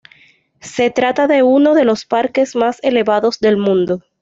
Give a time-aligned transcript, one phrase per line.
[0.61, 4.01] Se trata de uno de los parques más elevados del mundo.